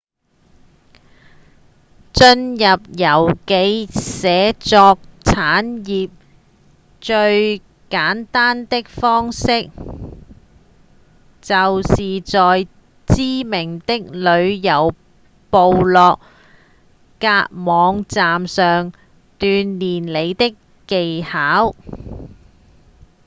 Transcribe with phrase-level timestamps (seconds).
[2.13, 2.65] 進入
[2.97, 6.09] 遊記寫作產業
[6.99, 9.69] 最簡單的方式
[11.41, 12.67] 就是在
[13.05, 14.95] 知名的旅遊
[15.51, 16.19] 部落
[17.19, 18.91] 格網站上
[19.37, 20.57] 鍛鍊你的
[20.87, 21.75] 技巧